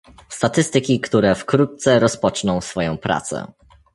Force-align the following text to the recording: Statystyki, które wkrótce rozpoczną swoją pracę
Statystyki, 0.29 0.99
które 0.99 1.35
wkrótce 1.35 1.99
rozpoczną 1.99 2.61
swoją 2.61 2.97
pracę 2.97 3.47